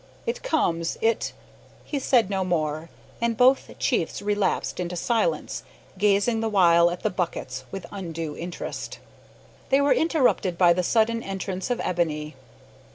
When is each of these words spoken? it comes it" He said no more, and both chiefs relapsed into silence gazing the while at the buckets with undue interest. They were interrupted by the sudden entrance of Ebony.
it 0.25 0.41
comes 0.41 0.97
it" 0.99 1.31
He 1.83 1.99
said 1.99 2.27
no 2.27 2.43
more, 2.43 2.89
and 3.21 3.37
both 3.37 3.69
chiefs 3.77 4.19
relapsed 4.19 4.79
into 4.79 4.95
silence 4.95 5.61
gazing 5.95 6.39
the 6.39 6.49
while 6.49 6.89
at 6.89 7.03
the 7.03 7.11
buckets 7.11 7.65
with 7.69 7.85
undue 7.91 8.35
interest. 8.35 8.97
They 9.69 9.79
were 9.79 9.93
interrupted 9.93 10.57
by 10.57 10.73
the 10.73 10.81
sudden 10.81 11.21
entrance 11.21 11.69
of 11.69 11.79
Ebony. 11.83 12.35